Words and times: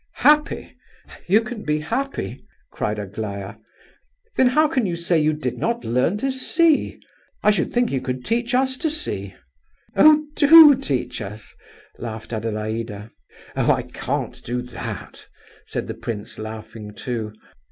"Happy! 0.25 0.75
you 1.27 1.41
can 1.41 1.61
be 1.63 1.81
happy?" 1.81 2.43
cried 2.71 2.97
Aglaya. 2.97 3.57
"Then 4.35 4.47
how 4.47 4.67
can 4.67 4.87
you 4.87 4.95
say 4.95 5.19
you 5.19 5.31
did 5.33 5.59
not 5.59 5.85
learn 5.85 6.17
to 6.17 6.31
see? 6.31 6.99
I 7.43 7.51
should 7.51 7.71
think 7.71 7.91
you 7.91 8.01
could 8.01 8.25
teach 8.25 8.55
us 8.55 8.77
to 8.77 8.89
see!" 8.89 9.35
"Oh! 9.95 10.25
do 10.33 10.73
teach 10.73 11.21
us," 11.21 11.53
laughed 11.99 12.33
Adelaida. 12.33 13.11
"Oh! 13.55 13.71
I 13.71 13.83
can't 13.83 14.43
do 14.43 14.63
that," 14.63 15.27
said 15.67 15.85
the 15.85 15.93
prince, 15.93 16.39
laughing 16.39 16.95
too. 16.95 17.31